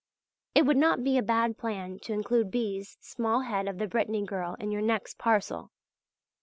[0.55, 4.23] It would not be a bad plan to include B.'s small head of the Brittany
[4.23, 5.69] girl in your next parcel.